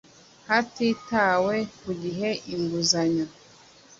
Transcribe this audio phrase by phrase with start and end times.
[0.47, 3.25] hatitawe ku gihe inguzanyo